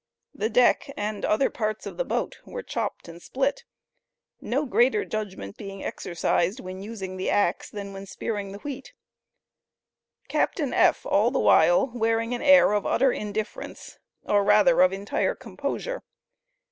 The 0.33 0.49
deck 0.49 0.91
and 0.97 1.23
other 1.23 1.51
parts 1.51 1.85
of 1.85 1.97
the 1.97 2.03
boat 2.03 2.39
were 2.43 2.63
chopped 2.63 3.07
and 3.07 3.21
split; 3.21 3.65
no 4.41 4.65
greater 4.65 5.05
judgment 5.05 5.57
being 5.57 5.83
exercised 5.83 6.59
when 6.59 6.81
using 6.81 7.17
the 7.17 7.29
axe 7.29 7.69
than 7.69 7.93
when 7.93 8.07
spearing 8.07 8.51
the 8.51 8.57
wheat; 8.57 8.93
Captain 10.27 10.73
F. 10.73 11.05
all 11.05 11.29
the 11.29 11.37
while 11.37 11.91
wearing 11.93 12.33
an 12.33 12.41
air 12.41 12.71
of 12.73 12.83
utter 12.83 13.11
indifference 13.11 13.99
or 14.23 14.43
rather 14.43 14.81
of 14.81 14.91
entire 14.91 15.35
composure. 15.35 16.01